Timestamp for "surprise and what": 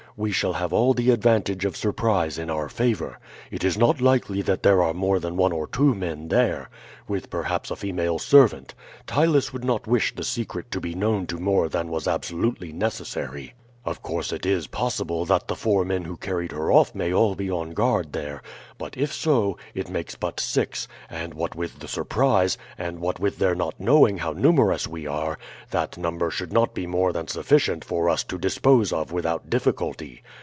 21.87-23.19